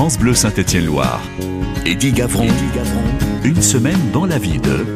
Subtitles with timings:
[0.00, 1.20] France Bleu Saint-Étienne-Loire.
[1.84, 2.46] Eddie Gavron,
[3.44, 4.86] une semaine dans la vie de...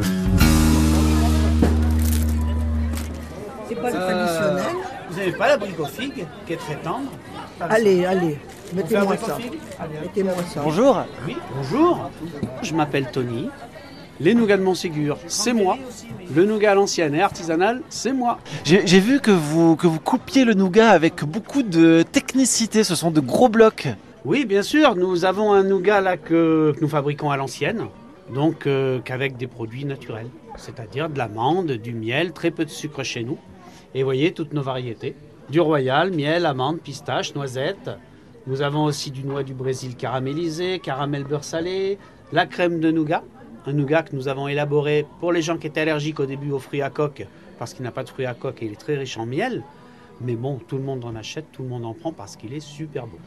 [3.69, 4.77] C'est pas le Euh, traditionnel.
[5.11, 7.11] Vous n'avez pas l'abricot aux figues qui est très tendre
[7.61, 8.39] Allez, allez,
[8.75, 9.37] mettez-moi ça.
[10.03, 10.63] Mettez-moi ça.
[10.65, 11.05] Bonjour.
[11.27, 12.11] Oui, bonjour.
[12.63, 13.51] Je m'appelle Tony.
[14.21, 15.77] Les nougats de Montségur, c'est moi.
[16.35, 18.39] Le nougat à l'ancienne et artisanal, c'est moi.
[18.65, 22.85] J'ai j'ai vu que vous, que vous coupiez le nougat avec beaucoup de technicité.
[22.85, 23.87] Ce sont de gros blocs.
[24.25, 27.89] Oui, bien sûr, nous avons un nougat que, nous fabriquons à l'ancienne,
[28.33, 33.03] donc euh, qu'avec des produits naturels, c'est-à-dire de l'amande, du miel, très peu de sucre
[33.03, 33.37] chez nous.
[33.95, 35.15] Et voyez toutes nos variétés.
[35.51, 37.91] Du royal, miel, amande, pistache, noisette.
[38.47, 41.99] Nous avons aussi du noix du Brésil caramélisé, caramel beurre salé,
[42.33, 43.25] la crème de nougat.
[43.67, 46.59] Un nougat que nous avons élaboré pour les gens qui étaient allergiques au début aux
[46.59, 47.27] fruits à coque,
[47.59, 49.63] parce qu'il n'a pas de fruits à coque et il est très riche en miel.
[50.21, 52.61] Mais bon, tout le monde en achète, tout le monde en prend parce qu'il est
[52.61, 53.19] super beau.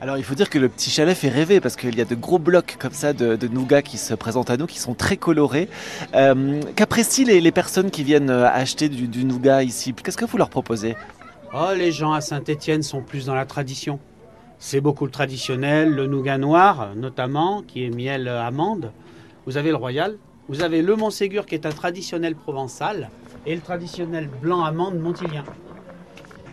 [0.00, 2.14] Alors il faut dire que le petit chalet fait rêver parce qu'il y a de
[2.14, 5.16] gros blocs comme ça de, de nougat qui se présentent à nous, qui sont très
[5.16, 5.68] colorés.
[6.14, 9.92] Euh, Qu'apprécient les, les personnes qui viennent euh, acheter du, du nougat ici?
[9.92, 10.96] Qu'est-ce que vous leur proposez?
[11.52, 13.98] Oh, les gens à Saint-Étienne sont plus dans la tradition.
[14.60, 18.92] C'est beaucoup le traditionnel, le nougat noir notamment, qui est miel euh, amande.
[19.46, 23.10] Vous avez le royal, vous avez le Montségur qui est un traditionnel provençal
[23.44, 25.42] et le traditionnel blanc amande montilien.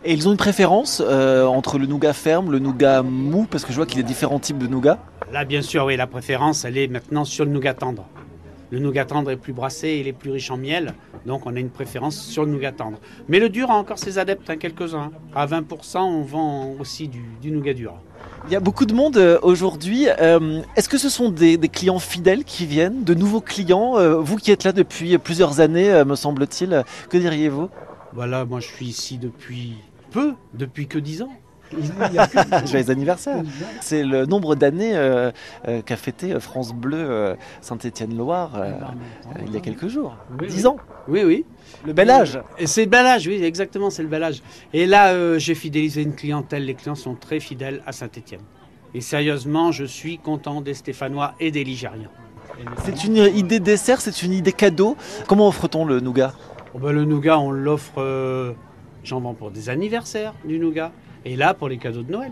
[0.07, 3.71] Et ils ont une préférence euh, entre le nougat ferme, le nougat mou, parce que
[3.71, 4.99] je vois qu'il y a différents types de nougat.
[5.33, 8.05] Là, bien sûr, oui, la préférence, elle est maintenant sur le nougat tendre.
[8.69, 10.93] Le nougat tendre est plus brassé, il est plus riche en miel,
[11.25, 12.99] donc on a une préférence sur le nougat tendre.
[13.29, 15.09] Mais le dur a encore ses adeptes, hein, quelques-uns.
[15.35, 17.95] À 20%, on vend aussi du, du nougat dur.
[18.45, 20.05] Il y a beaucoup de monde euh, aujourd'hui.
[20.21, 24.35] Euh, Est-ce que ce sont des, des clients fidèles qui viennent, de nouveaux clients Vous
[24.35, 27.69] qui êtes là depuis plusieurs années, me semble-t-il, que diriez-vous?
[28.13, 29.73] Voilà, moi je suis ici depuis
[30.15, 31.33] peu, depuis que 10 ans.
[32.65, 33.41] Joyeux anniversaire
[33.81, 35.31] C'est le nombre d'années euh,
[35.67, 40.15] euh, qu'a fêté France Bleu euh, Saint-Étienne-Loire euh, euh, il y a quelques jours.
[40.39, 40.67] Oui, 10 oui.
[40.67, 40.77] ans
[41.09, 41.45] Oui, oui.
[41.85, 44.41] Le bel âge Et c'est le bel âge, oui, exactement, c'est le bel âge.
[44.71, 46.63] Et là, euh, j'ai fidélisé une clientèle.
[46.63, 48.41] Les clients sont très fidèles à Saint-Étienne.
[48.93, 52.11] Et sérieusement, je suis content des Stéphanois et des Ligériens.
[52.85, 54.95] C'est une idée dessert, c'est une idée cadeau.
[55.27, 56.33] Comment offre-t-on le nougat?
[56.73, 58.53] Oh ben, le nougat, on l'offre, euh,
[59.05, 60.91] j'en vends pour des anniversaires du nougat.
[61.23, 62.31] Et là, pour les cadeaux de Noël.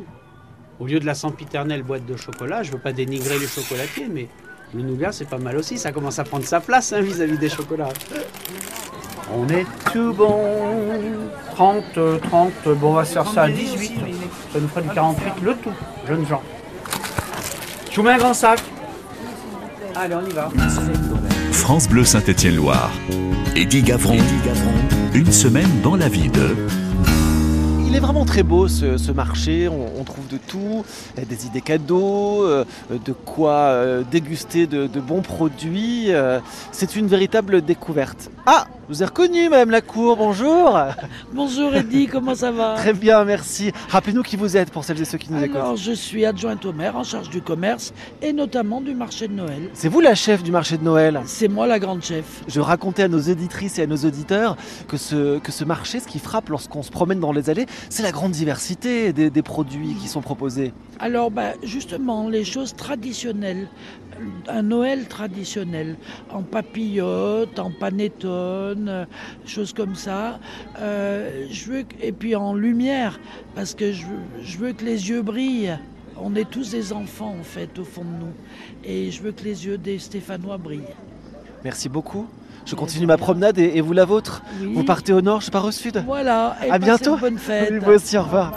[0.79, 4.27] Au lieu de la sempiternelle boîte de chocolat, je veux pas dénigrer les chocolatiers, mais
[4.73, 5.77] le nougat, c'est pas mal aussi.
[5.77, 7.89] Ça commence à prendre sa place hein, vis-à-vis des chocolats.
[9.33, 10.39] On est tout bon.
[11.55, 13.93] 30, euh, 30, bon, on va se faire ça à 18.
[14.51, 15.69] Ça nous ferait du 48 le tout,
[16.07, 16.41] jeunes gens.
[17.91, 18.59] Je vous mets un grand sac.
[19.95, 20.49] Allez, on y va.
[21.51, 22.91] France Bleu Saint-Étienne-Loire.
[23.55, 24.17] Eddie Gavron,
[25.15, 26.55] une semaine dans la vie de...
[27.85, 30.83] Il est vraiment très beau ce, marché, on, trouve de tout,
[31.29, 36.05] des idées cadeaux, euh, de quoi euh, déguster de, bons produits.
[36.09, 36.39] euh,
[36.71, 38.31] C'est une véritable découverte.
[38.47, 40.79] Ah, vous ai reconnu Madame Lacour, bonjour
[41.33, 42.75] Bonjour Eddy, comment ça va?
[42.75, 43.71] Très bien, merci.
[43.89, 45.55] Rappelez-nous qui vous êtes pour celles et ceux qui nous écoutent.
[45.55, 49.33] Alors, je suis adjointe au maire en charge du commerce et notamment du marché de
[49.33, 49.71] Noël.
[49.73, 51.21] C'est vous la chef du marché de Noël?
[51.25, 52.43] C'est moi la grande chef.
[52.47, 56.07] Je racontais à nos auditrices et à nos auditeurs que ce, que ce marché, ce
[56.07, 59.95] qui frappe lorsqu'on se promène dans les allées, c'est la grande diversité des, des produits
[59.99, 60.71] qui sont proposés.
[60.99, 63.67] Alors, bah, justement, les choses traditionnelles,
[64.47, 65.95] un Noël traditionnel,
[66.31, 69.05] en papillote, en panettone, euh,
[69.45, 70.39] choses comme ça.
[70.79, 73.19] Euh, je veux et puis en lumière,
[73.55, 75.77] parce que je, veux- je veux que les yeux brillent.
[76.21, 78.33] On est tous des enfants, en fait, au fond de nous.
[78.85, 80.81] Et je veux que les yeux des Stéphanois brillent.
[81.63, 82.27] Merci beaucoup.
[82.65, 84.43] Je continue ma promenade et, et vous la vôtre.
[84.61, 84.73] Oui.
[84.73, 86.03] Vous partez au nord, je pars au sud.
[86.05, 86.55] Voilà.
[86.65, 87.15] Et À bientôt.
[87.15, 87.69] une Bonne fête.
[87.71, 88.53] Oui, moi aussi, au revoir.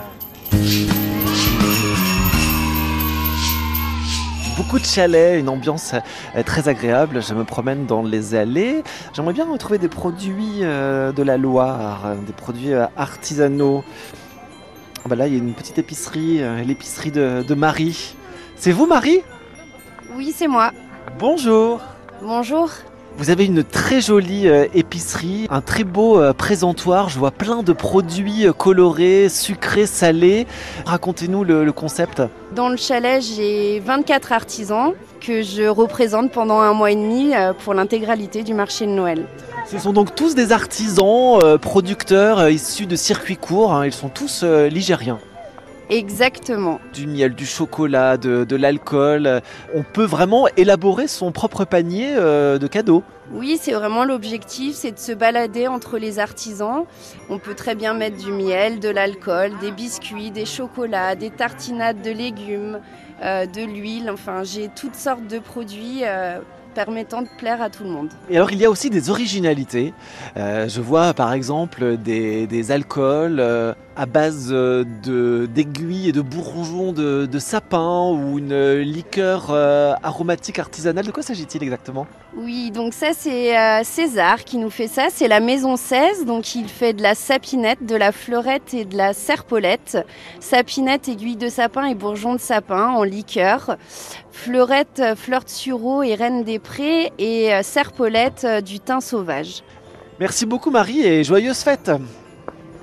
[4.57, 5.93] Beaucoup de chalets, une ambiance
[6.35, 7.23] euh, très agréable.
[7.23, 8.83] Je me promène dans les allées.
[9.13, 13.85] J'aimerais bien retrouver des produits euh, de la Loire, euh, des produits artisanaux.
[15.05, 18.17] Ah bah là, il y a une petite épicerie, l'épicerie de, de Marie.
[18.57, 19.21] C'est vous, Marie?
[20.15, 20.73] Oui, c'est moi.
[21.19, 21.81] Bonjour.
[22.23, 22.71] Bonjour.
[23.19, 27.09] Vous avez une très jolie euh, épicerie, un très beau euh, présentoir.
[27.09, 30.47] Je vois plein de produits euh, colorés, sucrés, salés.
[30.85, 32.23] Racontez-nous le, le concept.
[32.55, 37.33] Dans le chalet, j'ai 24 artisans que je représente pendant un mois et demi
[37.65, 39.25] pour l'intégralité du marché de Noël.
[39.67, 43.73] Ce sont donc tous des artisans, producteurs issus de circuits courts.
[43.73, 43.87] hein.
[43.87, 45.19] Ils sont tous ligériens.
[45.89, 46.81] Exactement.
[46.93, 49.41] Du miel, du chocolat, de, de l'alcool.
[49.75, 53.05] On peut vraiment élaborer son propre panier euh, de cadeaux.
[53.33, 56.85] Oui, c'est vraiment l'objectif, c'est de se balader entre les artisans.
[57.29, 62.03] On peut très bien mettre du miel, de l'alcool, des biscuits, des chocolats, des tartinades
[62.03, 62.81] de légumes,
[63.23, 64.11] euh, de l'huile.
[64.13, 66.39] Enfin, j'ai toutes sortes de produits euh,
[66.75, 68.11] permettant de plaire à tout le monde.
[68.29, 69.95] Et alors il y a aussi des originalités.
[70.37, 74.85] Euh, je vois par exemple des, des alcools euh, à base euh,
[75.47, 81.07] d'aiguilles et de bourgeons de, de sapin ou une liqueur euh, aromatique artisanale.
[81.07, 82.07] De quoi s'agit-il exactement?
[82.37, 85.07] Oui, donc ça c'est euh, César qui nous fait ça.
[85.11, 88.97] C'est la maison 16, donc il fait de la sapinette, de la fleurette et de
[88.97, 89.99] la serpolette.
[90.41, 93.77] Sapinette, aiguille de sapin et bourgeons de sapin en liqueur.
[94.31, 99.01] Fleurette, euh, fleur de sureau et reine des prés et euh, serpolette, euh, du thym
[99.01, 99.63] sauvage.
[100.21, 101.91] Merci beaucoup Marie et joyeuses fêtes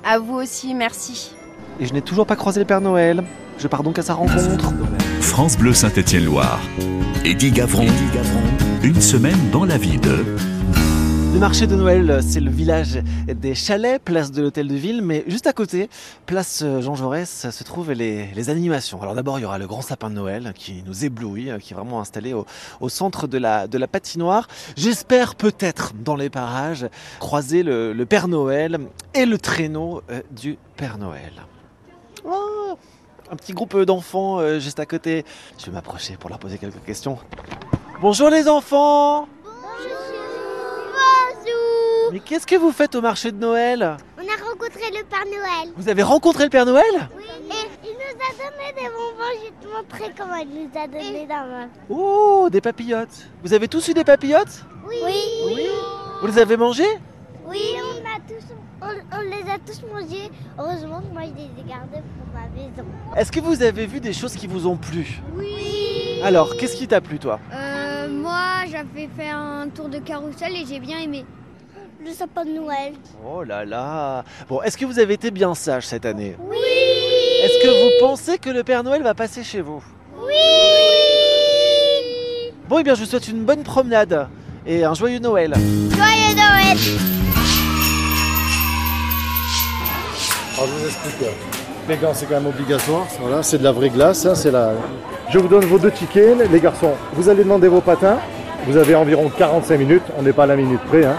[0.06, 1.34] À vous aussi, merci.
[1.80, 3.24] Et je n'ai toujours pas croisé le Père Noël.
[3.58, 4.72] Je pars donc à sa rencontre.
[5.20, 6.60] France Bleu Saint-Étienne-Loire.
[7.24, 7.86] Eddie Gavron.
[8.82, 10.24] Une semaine dans la vie de...
[11.34, 15.24] Le marché de Noël, c'est le village des chalets, place de l'hôtel de ville, mais
[15.26, 15.90] juste à côté,
[16.26, 19.02] place Jean Jaurès, se trouvent les, animations.
[19.02, 21.76] Alors d'abord, il y aura le grand sapin de Noël qui nous éblouit, qui est
[21.76, 24.46] vraiment installé au, centre de la, patinoire.
[24.76, 26.86] J'espère peut-être dans les parages
[27.18, 28.78] croiser le, Père Noël
[29.12, 31.32] et le traîneau euh, du Père Noël.
[32.24, 32.78] Oh,
[33.28, 35.24] un petit groupe d'enfants euh, juste à côté.
[35.58, 37.18] Je vais m'approcher pour leur poser quelques questions.
[38.00, 39.26] Bonjour les enfants
[42.12, 45.72] Mais qu'est-ce que vous faites au marché de Noël On a rencontré le Père Noël.
[45.76, 46.84] Vous avez rencontré le Père Noël
[47.16, 47.24] Oui.
[47.50, 49.32] Et il nous a donné des bonbons.
[49.36, 51.66] Je vais te montrer comment il nous a donné dans ma.
[51.88, 53.26] Oh, des papillotes.
[53.42, 54.96] Vous avez tous eu des papillotes Oui.
[55.46, 55.66] Oui.
[56.20, 56.98] Vous les avez mangées
[57.46, 58.44] Oui, on a tous,
[58.80, 60.30] on, on les a tous mangés.
[60.58, 62.84] Heureusement que moi je les ai gardés pour ma maison.
[63.16, 66.20] Est-ce que vous avez vu des choses qui vous ont plu Oui.
[66.22, 70.64] Alors, qu'est-ce qui t'a plu toi Euh, moi, j'avais fait un tour de carrousel et
[70.66, 71.26] j'ai bien aimé.
[72.04, 72.92] Le sapin de Noël.
[73.26, 76.36] Oh là là Bon, est-ce que vous avez été bien sage cette année?
[76.48, 76.56] Oui.
[77.42, 79.82] Est-ce que vous pensez que le Père Noël va passer chez vous?
[80.18, 80.34] Oui.
[82.68, 84.28] Bon, eh bien, je vous souhaite une bonne promenade
[84.66, 85.54] et un joyeux Noël.
[85.54, 86.78] Joyeux Noël.
[90.56, 91.28] Alors je vous explique.
[91.88, 93.06] Les gants c'est quand même obligatoire.
[93.20, 94.24] Voilà, c'est de la vraie glace.
[94.26, 94.72] hein, c'est la...
[95.30, 96.92] Je vous donne vos deux tickets, les garçons.
[97.14, 98.18] Vous allez demander vos patins.
[98.66, 100.02] Vous avez environ 45 minutes.
[100.18, 101.04] On n'est pas à la minute près.
[101.04, 101.16] hein.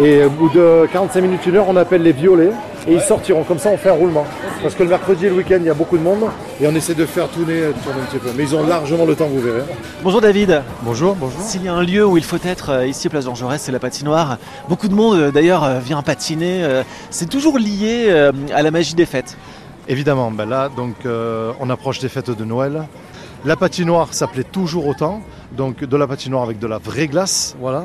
[0.00, 2.50] Et au bout de 45 minutes, une heure, on appelle les violets.
[2.86, 3.44] Et ils sortiront.
[3.44, 4.26] Comme ça, on fait un roulement.
[4.60, 6.24] Parce que le mercredi et le week-end, il y a beaucoup de monde.
[6.60, 8.28] Et on essaie de faire tourner, tourner un petit peu.
[8.36, 9.62] Mais ils ont largement le temps, vous verrez.
[10.02, 10.62] Bonjour David.
[10.82, 11.40] Bonjour, bonjour.
[11.40, 13.72] S'il y a un lieu où il faut être euh, ici, place Jean Jaurès, c'est
[13.72, 14.38] la patinoire.
[14.68, 16.82] Beaucoup de monde euh, d'ailleurs euh, vient patiner.
[17.10, 18.10] C'est toujours lié
[18.52, 19.36] à la magie des fêtes.
[19.86, 22.84] Évidemment, ben là, donc, euh, on approche des fêtes de Noël.
[23.44, 25.20] La patinoire s'appelait toujours autant,
[25.52, 27.84] donc de la patinoire avec de la vraie glace, voilà.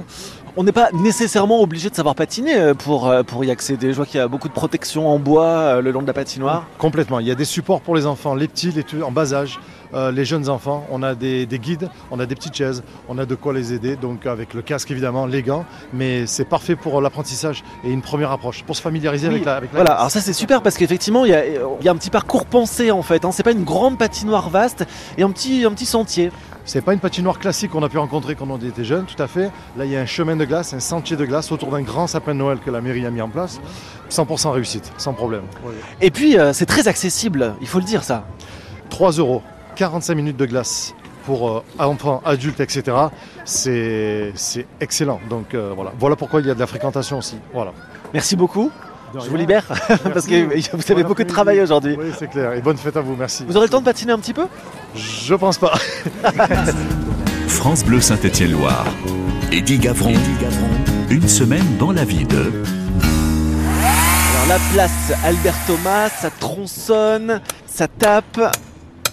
[0.58, 3.92] On n'est pas nécessairement obligé de savoir patiner euh, pour, euh, pour y accéder.
[3.92, 6.14] Je vois qu'il y a beaucoup de protection en bois euh, le long de la
[6.14, 6.66] patinoire.
[6.78, 7.20] Complètement.
[7.20, 9.60] Il y a des supports pour les enfants, les petits, les tout- en bas âge,
[9.94, 10.86] euh, les jeunes enfants.
[10.92, 13.74] On a des, des guides, on a des petites chaises, on a de quoi les
[13.74, 13.96] aider.
[13.96, 18.32] Donc avec le casque évidemment, les gants, mais c'est parfait pour l'apprentissage et une première
[18.32, 19.56] approche, pour se familiariser Oui, avec la.
[19.56, 21.92] Avec la Voilà, alors ça c'est super parce qu'effectivement il y, a, il y a
[21.92, 23.26] un petit parcours pensé en fait.
[23.26, 23.32] Hein.
[23.32, 24.86] C'est pas une grande patinoire vaste
[25.18, 26.32] et un petit, un petit sentier.
[26.66, 29.28] C'est pas une patinoire classique qu'on a pu rencontrer quand on était jeune, tout à
[29.28, 29.50] fait.
[29.76, 32.06] Là, il y a un chemin de glace, un sentier de glace autour d'un grand
[32.06, 33.60] sapin de Noël que la mairie a mis en place.
[34.12, 35.44] 100% réussite, sans problème.
[36.02, 38.26] Et puis euh, c'est très accessible, il faut le dire ça.
[38.90, 39.42] 3 euros,
[39.80, 40.94] 45 minutes de glace
[41.26, 42.98] pour euh, enfants, adultes, etc.
[43.46, 45.22] C'est c'est excellent.
[45.30, 45.94] Donc euh, voilà.
[45.98, 47.38] voilà pourquoi il y a de la fréquentation aussi.
[47.54, 47.72] Voilà.
[48.14, 48.72] Merci beaucoup.
[49.14, 49.66] Je vous libère
[50.14, 51.96] parce que vous avez Bon beaucoup de travail aujourd'hui.
[51.98, 52.54] Oui, c'est clair.
[52.54, 53.46] Et bonne fête à vous, merci.
[53.48, 54.48] Vous aurez le temps de patiner un petit peu?
[54.96, 55.74] Je pense pas.
[57.48, 58.86] France Bleu Saint-Étienne-Loire.
[59.54, 60.14] Eddie Gavron.
[61.10, 62.52] Une semaine dans la vie de...
[64.36, 68.40] Alors la place Albert Thomas, ça tronçonne, ça tape.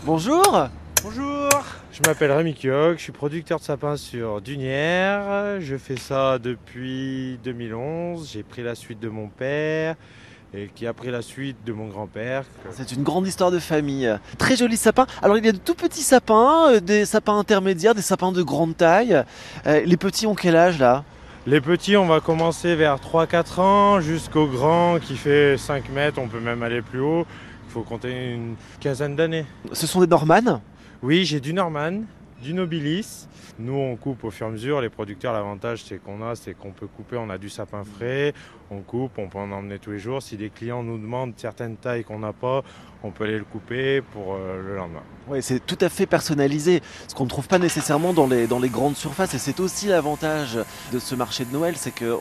[0.04, 0.68] Bonjour
[1.02, 1.48] Bonjour,
[1.92, 5.60] je m'appelle Rémi Kioc, je suis producteur de sapins sur Dunière.
[5.60, 8.30] Je fais ça depuis 2011.
[8.32, 9.94] J'ai pris la suite de mon père
[10.52, 12.44] et qui a pris la suite de mon grand-père.
[12.72, 14.12] C'est une grande histoire de famille.
[14.38, 15.06] Très joli sapin.
[15.22, 18.42] Alors il y a de tout petits sapins, euh, des sapins intermédiaires, des sapins de
[18.42, 19.22] grande taille.
[19.66, 21.04] Euh, les petits ont quel âge là?
[21.46, 26.26] Les petits, on va commencer vers 3-4 ans jusqu'au grand qui fait 5 mètres, on
[26.26, 27.24] peut même aller plus haut.
[27.66, 29.44] Il faut compter une quinzaine d'années.
[29.72, 30.60] Ce sont des Normannes
[31.02, 32.02] Oui, j'ai du Norman,
[32.42, 33.26] du Nobilis.
[33.58, 34.80] Nous, on coupe au fur et à mesure.
[34.80, 37.16] Les producteurs, l'avantage, c'est qu'on a, c'est qu'on peut couper.
[37.16, 38.34] On a du sapin frais,
[38.70, 40.22] on coupe, on peut en emmener tous les jours.
[40.22, 42.62] Si des clients nous demandent certaines tailles qu'on n'a pas,
[43.06, 45.02] on peut aller le couper pour euh, le lendemain.
[45.28, 48.60] Oui, c'est tout à fait personnalisé, ce qu'on ne trouve pas nécessairement dans les, dans
[48.60, 49.34] les grandes surfaces.
[49.34, 50.58] Et c'est aussi l'avantage
[50.92, 52.18] de ce marché de Noël, c'est qu'on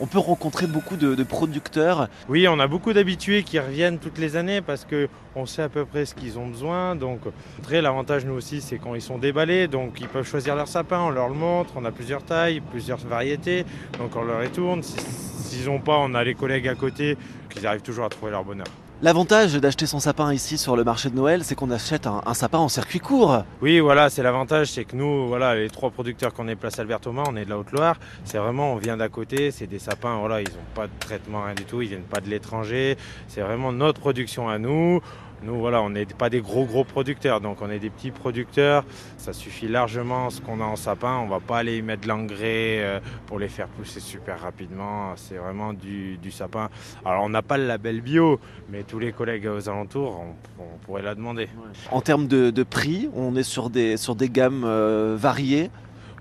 [0.00, 2.08] on peut rencontrer beaucoup de, de, producteurs.
[2.28, 5.84] Oui, on a beaucoup d'habitués qui reviennent toutes les années parce qu'on sait à peu
[5.84, 6.96] près ce qu'ils ont besoin.
[6.96, 7.20] Donc,
[7.62, 9.68] très l'avantage, nous aussi, c'est quand ils sont déballés.
[9.68, 11.74] Donc, ils peuvent choisir leur sapin, on leur le montre.
[11.76, 13.64] On a plusieurs tailles, plusieurs variétés.
[13.98, 14.82] Donc, on leur retourne.
[14.82, 17.16] S'ils n'ont pas, on a les collègues à côté
[17.48, 18.66] qui arrivent toujours à trouver leur bonheur.
[19.02, 22.58] L'avantage d'acheter son sapin ici sur le marché de Noël, c'est qu'on achète un, sapin
[22.58, 23.44] en circuit court.
[23.62, 27.00] Oui, voilà, c'est l'avantage, c'est que nous, voilà, les trois producteurs qu'on est place Albert
[27.00, 27.96] Thomas, on est de la Haute-Loire.
[28.24, 31.44] C'est vraiment, on vient d'à côté, c'est des sapins, voilà, ils n'ont pas de traitement,
[31.44, 32.98] rien du tout, ils viennent pas de l'étranger.
[33.26, 35.00] C'est vraiment notre production à nous.
[35.42, 38.84] Nous, voilà, on n'est pas des gros gros producteurs, donc on est des petits producteurs.
[39.16, 41.16] Ça suffit largement ce qu'on a en sapin.
[41.16, 45.14] On va pas aller y mettre de l'engrais euh, pour les faire pousser super rapidement.
[45.16, 46.68] C'est vraiment du, sapin.
[47.04, 50.22] Alors on n'a pas le label bio, mais tous les collègues aux alentours,
[50.58, 51.48] on, pourrait la demander.
[51.90, 55.70] En termes de, de, prix, on est sur des, sur des gammes euh, variées.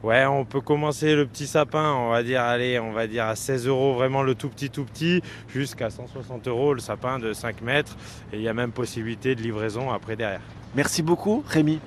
[0.01, 3.35] Ouais, on peut commencer le petit sapin, on va dire, allez, on va dire à
[3.35, 5.21] 16 euros, vraiment le tout petit, tout petit,
[5.53, 7.97] jusqu'à 160 euros le sapin de 5 mètres.
[8.31, 10.41] Et il y a même possibilité de livraison après derrière.
[10.73, 11.79] Merci beaucoup, Rémi.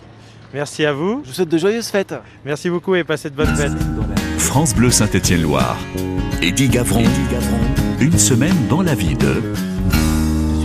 [0.53, 1.23] Merci à vous.
[1.25, 2.15] Je vous souhaite de joyeuses fêtes.
[2.45, 3.73] Merci beaucoup et passez de bonnes fêtes.
[4.37, 5.79] France Bleu Saint-Étienne-Loire.
[6.43, 7.01] Eddie Gavron.
[7.01, 7.61] Eddie Gavron.
[8.01, 9.41] Une semaine dans la vie de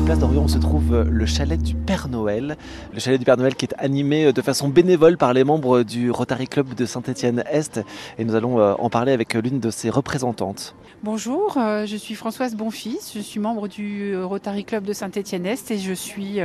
[0.08, 2.56] place d'Orion se trouve le chalet du Père Noël.
[2.94, 6.12] Le chalet du Père Noël qui est animé de façon bénévole par les membres du
[6.12, 7.82] Rotary Club de Saint-Étienne-Est.
[8.18, 10.76] Et nous allons en parler avec l'une de ses représentantes.
[11.04, 15.92] Bonjour, je suis Françoise Bonfils, je suis membre du Rotary Club de Saint-Étienne-Est et je
[15.92, 16.40] suis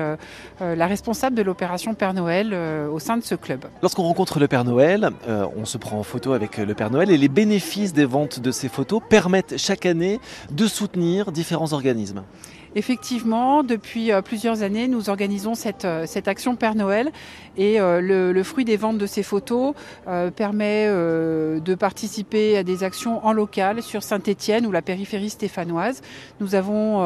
[0.61, 2.52] la responsable de l'opération Père Noël
[2.92, 3.66] au sein de ce club.
[3.81, 5.11] Lorsqu'on rencontre le Père Noël,
[5.57, 8.50] on se prend en photo avec le Père Noël et les bénéfices des ventes de
[8.50, 10.19] ces photos permettent chaque année
[10.50, 12.25] de soutenir différents organismes.
[12.75, 17.11] Effectivement, depuis euh, plusieurs années, nous organisons cette, euh, action Père Noël
[17.59, 19.75] et euh, le, le, fruit des ventes de ces photos
[20.37, 26.02] permet de participer à des actions en local sur Saint-Étienne ou la périphérie stéphanoise.
[26.41, 26.99] Nous avons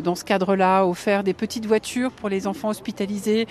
[0.00, 3.46] dans ce cadre-là offert des petites voitures pour les enfants hospitalisés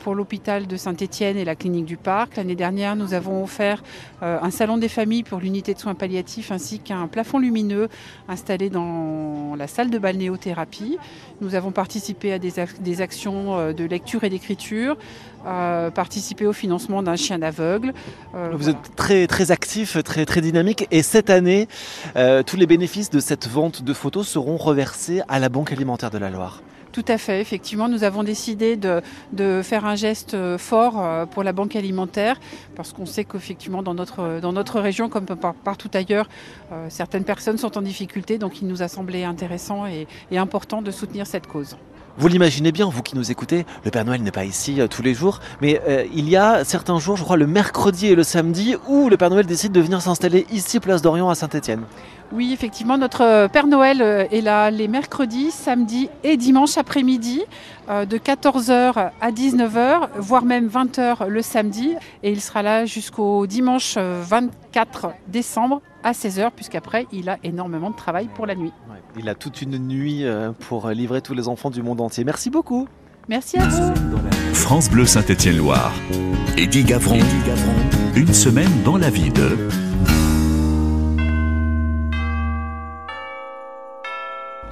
[0.00, 2.36] pour l'hôpital de Saint-Étienne et la clinique du Parc.
[2.36, 3.82] L'année dernière, nous avons offert
[4.20, 7.88] un salon des familles pour l'unité de soins palliatifs ainsi qu'un plafond lumineux
[8.28, 10.67] installé dans la salle de balnéothérapie.
[11.40, 14.96] Nous avons participé à des, des actions de lecture et d'écriture,
[15.46, 17.94] euh, participer au financement d'un chien aveugle.
[18.34, 18.78] Euh, Vous voilà.
[18.78, 21.68] êtes très, très actif, très, très dynamique et cette année,
[22.16, 26.10] euh, tous les bénéfices de cette vente de photos seront reversés à la Banque alimentaire
[26.10, 26.62] de la Loire.
[26.98, 31.76] Tout à fait, effectivement, nous avons décidé de, faire un geste fort pour la banque
[31.76, 32.40] alimentaire
[32.74, 36.28] parce qu'on sait qu'effectivement dans notre, région, comme par, partout ailleurs,
[36.72, 40.90] euh, certaines personnes sont en difficulté, donc il nous a semblé intéressant et important de
[40.90, 41.76] soutenir cette cause.
[42.20, 45.02] Vous l'imaginez bien, vous qui nous écoutez, le Père Noël n'est pas ici euh, tous
[45.02, 48.24] les jours, mais euh, il y a certains jours, je crois le mercredi et le
[48.24, 51.82] samedi, où le Père Noël décide de venir s'installer ici, place d'Orion à Saint-Étienne.
[52.32, 57.42] Oui, effectivement, notre Père Noël est là les mercredis, samedis et dimanche après-midi
[57.88, 61.94] euh, de 14h à 19h, voire même 20h le samedi.
[62.24, 64.50] Et il sera là jusqu'au dimanche 24
[65.26, 68.72] décembre à 16h, puisqu'après, il a énormément de travail pour la nuit.
[68.90, 72.24] Ouais, il a toute une nuit euh, pour livrer tous les enfants du monde entier.
[72.24, 72.88] Merci beaucoup.
[73.28, 73.94] Merci à vous.
[74.54, 75.92] France Bleu Saint-Étienne-Loire.
[76.56, 77.16] Eddie Gavron.
[77.16, 77.74] Eddie Gavron.
[78.16, 79.87] Une semaine dans la vie de...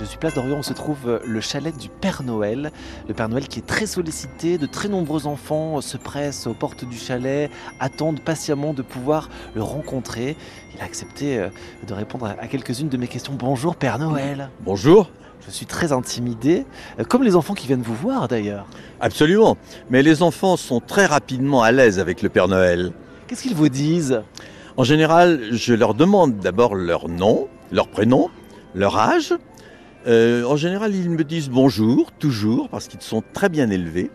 [0.07, 2.71] suis place d'Orion, on se trouve le chalet du Père Noël.
[3.09, 6.85] Le Père Noël qui est très sollicité, de très nombreux enfants se pressent aux portes
[6.85, 10.37] du chalet, attendent patiemment de pouvoir le rencontrer.
[10.75, 11.49] Il a accepté euh,
[11.87, 13.35] de répondre à quelques-unes de mes questions.
[13.35, 14.51] Bonjour Père Noël.
[14.61, 15.11] Bonjour.
[15.45, 16.65] Je suis très intimidé,
[16.99, 18.67] euh, comme les enfants qui viennent vous voir d'ailleurs.
[19.01, 19.57] Absolument,
[19.91, 22.93] mais les enfants sont très rapidement à l'aise avec le Père Noël.
[23.27, 24.23] Qu'est-ce qu'ils vous disent?
[24.77, 28.31] En général, je leur demande d'abord leur nom, leur prénom,
[28.75, 29.35] leur âge,
[30.07, 34.11] euh, en général, ils me disent bonjour, toujours, parce qu'ils sont très bien élevés.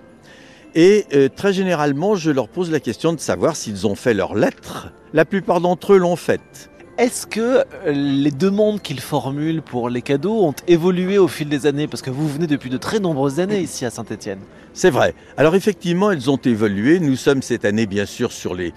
[0.73, 4.35] Et euh, très généralement, je leur pose la question de savoir s'ils ont fait leurs
[4.35, 4.93] lettres.
[5.13, 6.69] La plupart d'entre eux l'ont faite.
[6.97, 11.87] Est-ce que les demandes qu'ils formulent pour les cadeaux ont évolué au fil des années?
[11.87, 14.39] Parce que vous venez depuis de très nombreuses années ici à Saint-Étienne.
[14.73, 15.13] C'est vrai.
[15.35, 16.99] Alors effectivement, elles ont évolué.
[16.99, 18.73] Nous sommes cette année bien sûr sur les,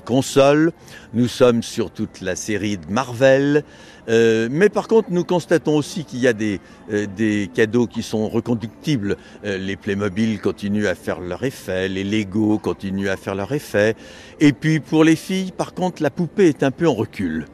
[0.00, 0.72] consoles.
[1.12, 3.62] Nous sommes sur toute la série de Marvel.
[4.08, 6.60] Euh, mais par contre, nous constatons aussi qu'il y a des,
[6.90, 9.16] euh, cadeaux qui sont reconductibles.
[9.44, 13.96] Euh, les Playmobil continuent à faire leur effet, les Lego continuent à faire leur effet.
[14.40, 17.46] Et puis pour les filles, par contre, la poupée est un peu en recul.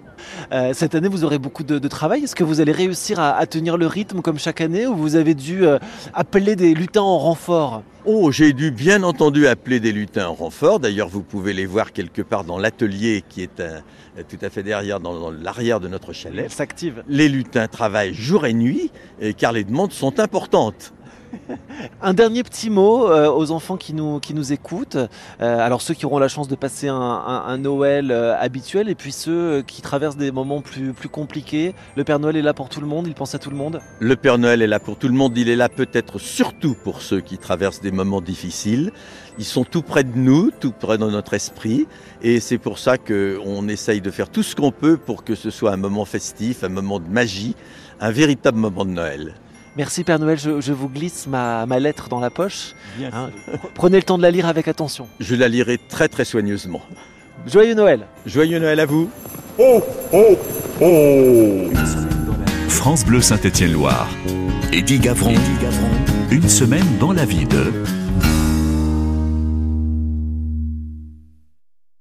[0.53, 2.25] Euh, cette année, vous aurez beaucoup de, de travail.
[2.25, 5.17] Est-ce que vous allez réussir à, à, tenir le rythme comme chaque année ou vous
[5.17, 5.79] avez dû euh,
[6.15, 7.83] appeler des lutins en renfort?
[8.05, 10.81] Oh, j'ai dû bien entendu appeler des lutins en renfort.
[10.81, 13.83] D'ailleurs, vous pouvez les voir quelque part dans l'atelier qui est un,
[14.29, 16.51] tout à fait derrière, dans, dans l'arrière de notre chalet.
[16.51, 17.03] S'active.
[17.09, 18.91] Les lutins travaillent jour et nuit
[19.37, 20.95] car les demandes sont importantes.
[22.03, 24.97] Un dernier petit mot euh, aux enfants qui nous, écoutent.
[24.97, 25.09] Euh,
[25.41, 29.63] alors ceux qui auront la chance de passer un, Noël euh, habituel et puis ceux
[29.67, 31.75] qui traversent des moments plus, plus compliqués.
[31.97, 33.81] Le Père Noël est là pour tout le monde, il pense à tout le monde
[33.99, 37.03] Le Père Noël est là pour tout le monde, il est là peut-être surtout pour
[37.03, 38.93] ceux qui traversent des moments difficiles.
[39.39, 41.87] Ils sont tout près de nous, tout près de notre esprit
[42.23, 45.51] et c'est pour ça qu'on essaye de faire tout ce qu'on peut pour que ce
[45.51, 47.55] soit un moment festif, un moment de magie,
[48.01, 49.35] un véritable moment de Noël.
[49.77, 52.75] Merci Père Noël, je, je vous glisse ma, ma, lettre dans la poche.
[53.13, 53.31] Hein,
[53.75, 55.07] prenez le temps de la lire avec attention.
[55.21, 56.83] Je la lirai très très soigneusement.
[57.47, 59.11] Joyeux Noël Joyeux Noël à vous
[59.59, 60.39] oh, oh,
[60.81, 61.71] oh.
[62.69, 64.09] France Bleu Saint-Étienne-Loire.
[64.73, 65.35] Eddie Gavron.
[66.31, 68.00] Une semaine dans la vie de...